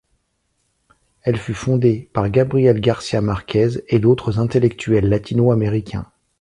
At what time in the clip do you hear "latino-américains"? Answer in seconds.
5.07-6.11